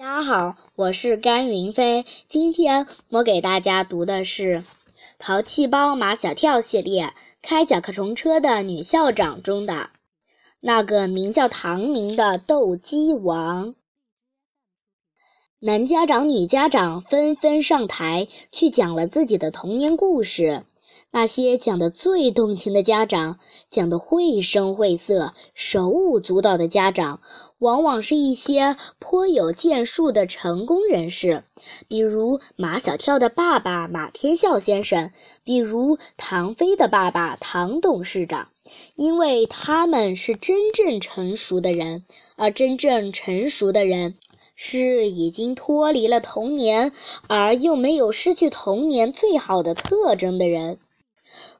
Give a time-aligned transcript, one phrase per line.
[0.00, 2.06] 大家好，我是甘云飞。
[2.26, 4.44] 今天我给大家读的是
[5.18, 7.08] 《淘气包马小跳》系列
[7.42, 9.90] 《开甲壳虫车的女校长》中的
[10.58, 13.74] 那个名叫唐明的斗鸡王。
[15.58, 20.64] 男家长、女家长纷纷上台去讲了自己的童年故事。
[21.12, 23.38] 那些讲得最动情的家长，
[23.68, 27.20] 讲得绘声绘色、手舞足蹈的家长，
[27.60, 31.44] 往往是一些颇有建树的成功人士，
[31.88, 35.10] 比如马小跳的爸爸马天笑先生，
[35.44, 38.48] 比如唐飞的爸爸唐董事长，
[38.96, 44.14] 因为他们是真正成熟的人，而真正成熟的人
[44.54, 46.92] 是已经脱离了童年，
[47.28, 50.78] 而又没有失去童年最好的特征的人。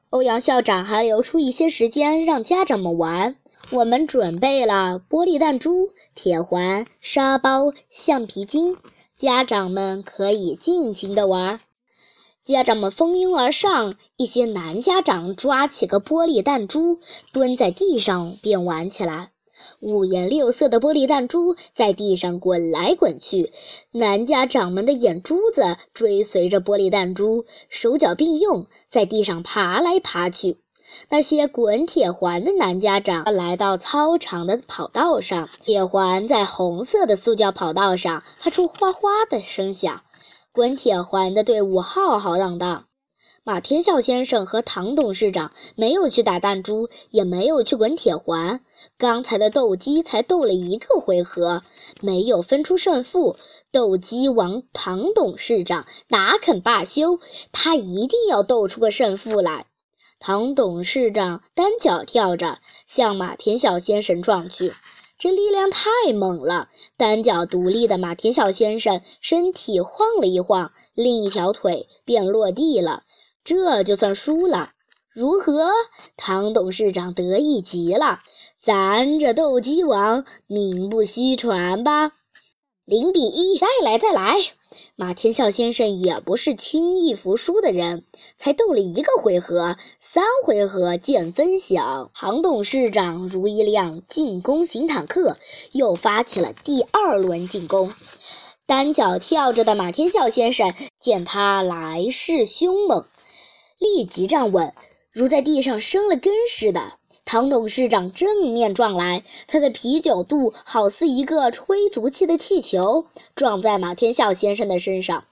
[0.09, 3.35] 欧阳校长还留出一些时间让家长们玩。
[3.73, 8.75] 我们准备了玻璃弹珠、铁环、沙包、橡皮筋，
[9.15, 11.61] 家长们可以尽情的玩。
[12.43, 16.99] 家长们蜂拥而上，一些男家长抓起个玻璃弹珠，
[17.31, 19.31] 蹲在地上便玩起来。
[19.79, 23.53] 五颜六色的玻璃弹珠在地上滚来滚去，
[23.91, 30.57] 男家长们的眼珠子追随着玻璃弹珠，手脚并用，在地上爬来爬去。
[31.09, 40.03] 那些滚铁环的男家长来到操场的跑道上，铁环在红色的塑胶跑道上发出哗哗的声响，
[40.51, 42.85] 滚铁环的队伍浩浩荡荡。
[43.43, 48.61] 马天笑先生和唐董事长没有去打弹珠，也没有去滚铁环。
[48.99, 51.63] 刚才的斗鸡才斗了一个回合，
[52.01, 53.37] 没有分出胜负。
[53.71, 57.19] 斗鸡王唐董事长哪肯罢休？
[57.51, 59.65] 他一定要斗出个胜负来。
[60.23, 64.75] 唐董事长单脚跳着向马田小先生撞去，
[65.17, 66.69] 这力量太猛了。
[66.95, 73.01] 单脚独立的马田小先生身体晃了一晃，另一条腿便落地了。
[73.43, 74.73] 这就算输了，
[75.11, 75.67] 如何？
[76.17, 78.19] 唐董事长得意极了，
[78.61, 82.11] 咱这斗鸡王名不虚传吧？
[82.91, 84.35] 零比一，再来再来！
[84.97, 88.03] 马天笑先生也不是轻易服输的人，
[88.37, 92.11] 才斗了一个回合，三回合见分晓。
[92.13, 95.37] 杭董事长如一辆进攻型坦克，
[95.71, 97.93] 又发起了第二轮进攻。
[98.65, 103.05] 单脚跳着的马天笑先生见他来势凶猛。
[103.79, 104.73] 立即站稳，
[105.13, 106.91] 如在地上生了根似的。
[107.23, 113.05] 唐董事长正面撞来，他的啤酒肚好似一个吹足气的气球，
[113.35, 115.25] 撞在马天笑先生的身上，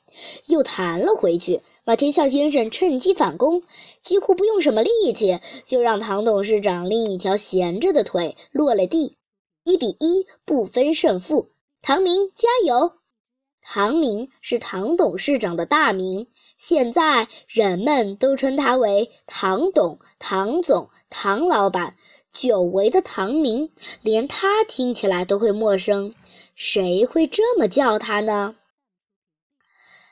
[0.45, 1.61] 又弹了回去。
[1.83, 3.63] 马天笑先生趁机反攻，
[4.01, 9.16] 几乎不用什么力气，就让唐董事长另一条闲着的腿落了地。
[9.66, 11.50] 一比一，不分胜负。
[11.81, 12.94] 唐明，加油！
[13.61, 16.27] 唐明是唐董事长的大名。
[16.59, 21.95] 现在人们都称他为唐董、唐总、唐老板。
[22.31, 23.71] 久违的唐明，
[24.01, 26.13] 连他听起来都会陌生。
[26.53, 28.55] 谁会这么叫他呢？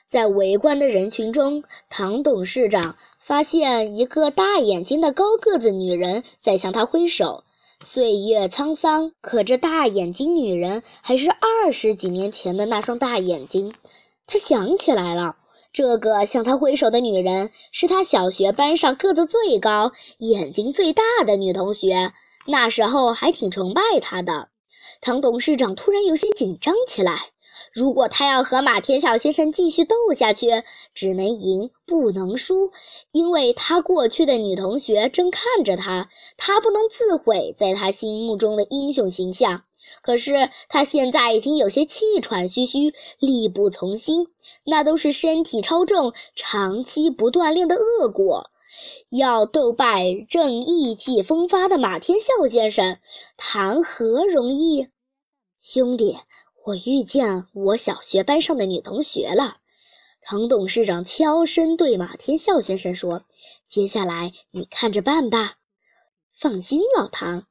[0.08, 7.44] 在围观的人群中，唐董事长发现一个大眼睛的高个子女人在向他挥手。
[7.82, 13.76] 岁月沧桑，可这大眼睛女人还是二十几年前的那双大眼睛。
[14.26, 15.36] 他想起来了。
[15.78, 22.14] 这个向他挥手的女人是他小学班上个子最高、眼睛最大的女同学，
[22.48, 24.50] 那时候还挺崇拜他的。
[25.02, 27.28] 唐董事长突然有些紧张起来。
[27.72, 30.48] 如果他要和马天笑先生继续斗下去，
[30.96, 32.72] 只能赢不能输，
[33.12, 39.62] 因为他过去的女同学正看着他，他不能自毁在他心目中的英雄形象。
[40.02, 44.28] 可是他现在已经有些气喘吁吁，力不从心，
[44.64, 48.50] 那都是身体超重、长期不锻炼的恶果。
[49.10, 53.00] 要斗败正意气风发的马天笑先生，
[53.38, 54.90] 谈何容易？
[55.60, 56.20] 兄弟，
[56.66, 59.58] 我遇见我小学班上的女同学了。
[60.22, 63.24] 唐董事长悄声对马天笑先生说
[63.68, 65.54] ：“接下来你看着办吧。”
[66.34, 67.48] 放心，老唐。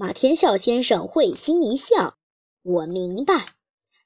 [0.00, 2.14] 马天笑先生会心一笑，
[2.62, 3.46] 我明白。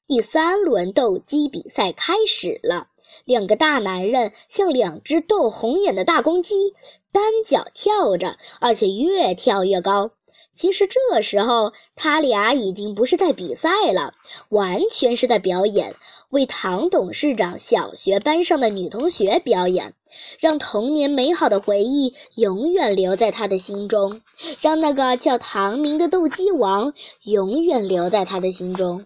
[0.06, 2.87] 第三轮斗鸡比赛开始了，
[3.27, 6.75] 两个大男人像两只斗红眼的大公鸡，
[7.12, 10.12] 单脚跳着，而且越跳越高。
[10.55, 14.15] 其实这时候他俩已经不是在比赛了，
[14.49, 15.94] 完全是在表演。
[16.32, 19.93] 为唐董事长小学班上的女同学表演，
[20.40, 24.23] 让童年美好的回忆永远留在他的心中，
[24.62, 26.94] 让那个叫唐明的斗鸡王
[27.25, 29.05] 永远留在他的心中。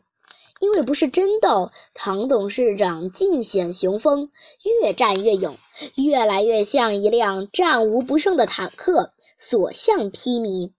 [0.60, 4.30] 因为不是真斗，唐董事长尽显雄风，
[4.80, 5.56] 越战越勇，
[5.96, 10.70] 越来越像一辆战无不胜的坦克，所向披靡。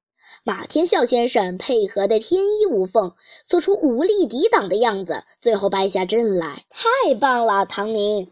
[0.47, 3.11] 马天笑先生配合的天衣无缝，
[3.44, 7.65] 做出无力抵挡的样子，最后败下阵来，太棒了！
[7.65, 8.29] 唐宁，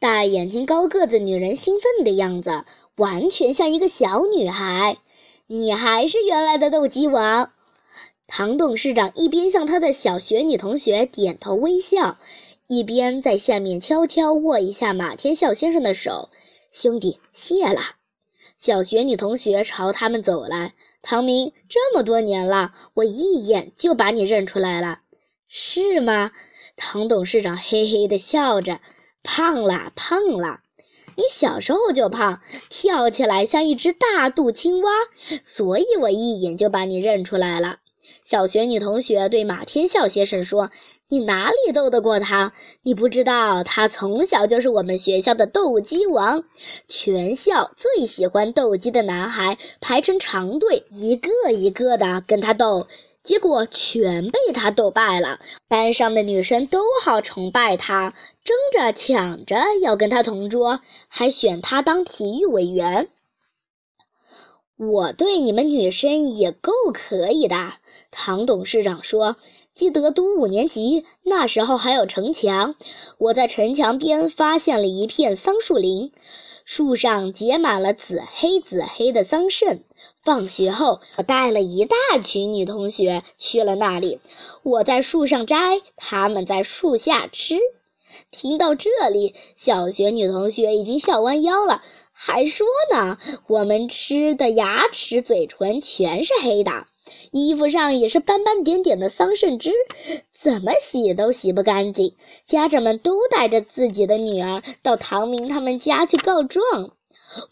[0.00, 2.64] 大眼睛、高个子女人兴奋的样子，
[2.96, 4.98] 完全像一个小女孩。
[5.46, 7.52] 你还是原来的斗鸡王。
[8.26, 12.18] 唐董事长一边向他的小学女同学点头微笑，
[12.66, 16.30] 一边在下面悄悄握一下马天笑先生的手。
[16.72, 17.80] 兄弟，谢了。
[18.58, 20.74] 小学女同学朝他们走来。
[21.06, 25.00] 唐明，这么多年了，我一眼就把你认出来了，
[25.48, 26.32] 是吗？
[26.76, 28.80] 唐董事长嘿嘿的笑着。
[29.22, 30.60] 胖了，胖了。
[31.16, 32.40] 你小时候就胖，
[32.70, 34.90] 跳起来像一只大肚青蛙，
[35.42, 37.76] 所以我一眼就把你认出来了。
[38.24, 40.70] 小学女同学对马天笑先生说
[41.10, 42.54] ：“你哪里斗得过他？
[42.82, 46.42] 你不知道，他从小就是我们学校的斗鸡王，
[46.88, 52.88] 全校最喜欢斗鸡的男孩排成长队，一个一个的跟他斗，
[53.22, 55.38] 结果全被他斗败了。
[55.68, 63.08] 班上的女生都好崇拜他，争着抢着要跟他同桌，还选他当体育委员。
[64.76, 67.74] 我对你们女生也够可以的。”
[68.10, 69.36] 唐董事长说
[69.74, 72.74] ：“记得读五年级那时候还有城墙，
[73.18, 76.12] 我在城墙边发现了一片桑树林，
[76.64, 79.80] 树上结满了紫黑紫黑的桑葚。
[80.22, 84.20] 放学后，我带了一大群女同学去了那里，
[84.62, 87.58] 我在树上摘，她们在树下吃。”
[88.30, 91.82] 听到这里，小学女同学已经笑弯腰了，
[92.26, 93.18] 还说呢
[93.48, 96.86] ：“我们吃的牙齿、嘴唇全是黑的。”
[97.32, 99.72] 衣服上也是斑斑点点的桑葚汁，
[100.32, 102.14] 怎么洗都洗不干净。
[102.46, 106.92] 家长们都带着自己的女儿到唐明他们家去告状。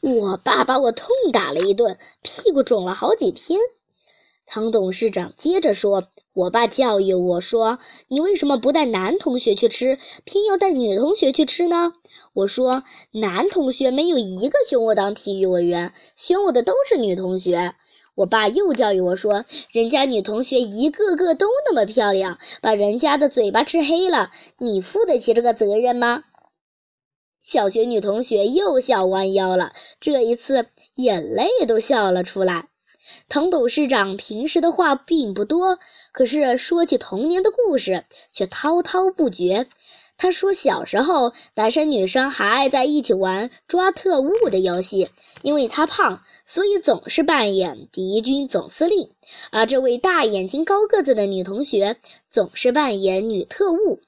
[0.01, 3.61] 我爸把我痛打了一顿，屁股肿了好几天。
[4.47, 7.79] 唐董事长接着说：“我爸教育我说，
[8.09, 11.93] 你为什么不带男同学去吃，偏要带女同学去吃呢？”
[12.35, 12.83] 我说
[13.13, 17.75] ：“男同学没有一个选我当体育委员，选我的都是女同学。”
[18.15, 26.25] 我爸又教育我说：“人家女同学一个个都那么漂亮，把人家的嘴巴吃黑了，你负得起这个责任吗？”
[27.43, 32.69] 小学女同学又笑弯腰了，这一次眼泪都笑了出来。
[33.29, 35.79] 唐董事长平时的话并不多，
[36.13, 39.67] 可是说起童年的故事却滔滔不绝。
[40.17, 45.09] 他说：“小时候，男生女生还爱在一起玩抓特务的游戏。
[45.43, 49.09] 因为他胖，所以总是扮演敌军总司令；
[49.51, 51.97] 而这位大眼睛、高个子的女同学
[52.31, 54.01] 总是扮演女特务。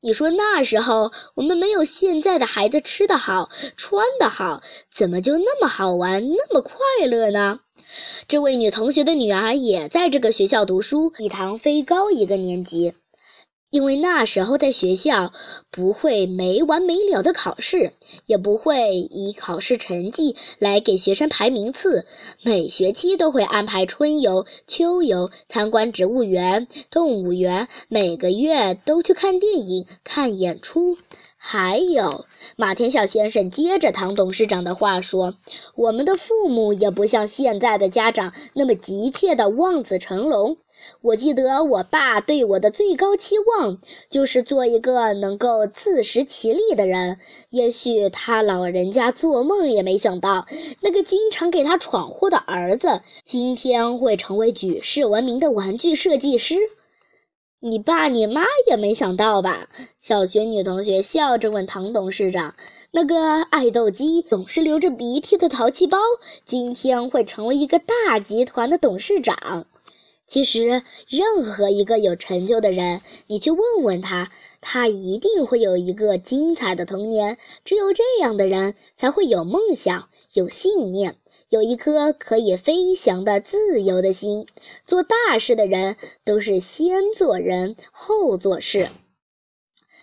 [0.00, 4.62] 你说那时候我们没有现在的孩子吃得好、穿得好，
[4.92, 7.60] 怎么就那么好玩、那么快乐呢？”
[8.28, 12.94] 这位女同学的女儿也在这个学校读书，比唐飞高一个年级。
[13.74, 15.32] 因为那时候在学校
[15.72, 17.92] 不会没完没了的考试，
[18.24, 22.06] 也不会以考试成绩来给学生排名次。
[22.40, 30.96] 每学期都会安排春游、秋游，参观植物园、动物园，每个月都去看电影、看演出。
[31.36, 32.26] 还有，
[32.56, 35.34] 马天笑先生接着唐董事长的话说
[35.74, 40.58] ：“我们的父母也不像现在的家长那么急切的望子成龙。”
[41.00, 47.18] 我记得我爸对我的最高期望就是做一个能够自食其力的人。
[47.50, 50.46] 也许他老人家做梦也没想到，
[50.80, 56.56] 那个经常给他闯祸的儿子，今天会成为举世闻名的玩具设计师。
[57.60, 59.68] 你爸你妈也没想到吧？
[59.98, 62.54] 小学女同学笑着问唐董事长
[62.92, 65.98] ：“那个爱斗鸡、总是流着鼻涕的淘气包，
[66.44, 69.66] 今天会成为一个大集团的董事长？”
[70.26, 77.36] 其实，任何一个有成就的人，你去问问他，他一定会有一个精彩的童年。
[77.62, 81.18] 只有这样的人，才会有梦想、有信念、
[81.50, 84.46] 有一颗可以飞翔的自由的心。
[84.86, 88.88] 做大事的人，都是先做人后做事。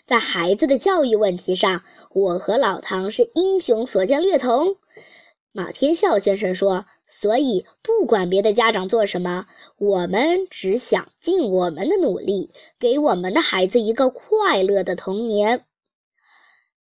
[0.05, 4.75] 在孩子的教育问题上，我和老唐是英雄所见略同。
[5.51, 6.85] 马天笑先生说。
[7.11, 9.45] 所以，不管别的家长做什么，
[9.77, 15.65] 我们只想尽我们的努力，给我们的孩子一个快乐的童年。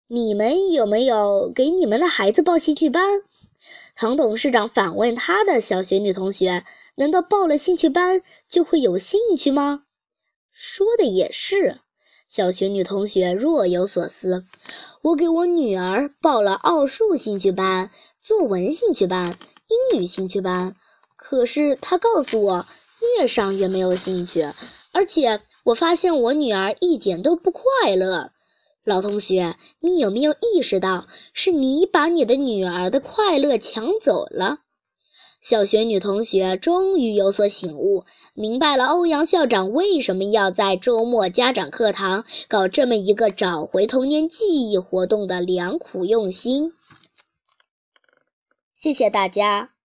[0.09, 3.23] 你们有没有给你们的孩子报兴趣班？
[3.95, 6.65] 唐董事长反问他的小学女同学
[6.97, 9.85] ：“难道报了兴趣班就会有兴趣吗？”
[10.53, 11.81] 说的也是。
[12.29, 14.45] 小学女同学若有所思。
[15.03, 17.91] 我给我女儿报了奥数兴趣班、
[18.21, 20.77] 作文兴趣班、英语兴趣班，
[21.17, 22.67] 可是他告诉我，
[23.19, 24.53] 越上越没有兴趣，
[24.93, 28.31] 而且我发现我女儿一点都不快乐。
[28.85, 34.59] 老同学，你有没有意识到，是你把你的女儿的快乐抢走了？
[35.43, 38.05] 小学女同学终于有所醒悟，
[38.35, 46.73] 明白了欧阳校长为什么要在周末家长课堂搞这么一个找回童年记忆活动的良苦用心。
[48.77, 49.76] 谢谢大家。